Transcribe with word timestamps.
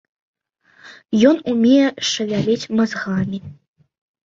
Ён 1.33 1.37
умее 1.51 1.87
шавяліць 2.11 2.69
мазгамі. 2.83 3.45